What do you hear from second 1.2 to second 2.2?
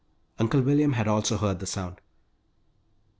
heard the sound.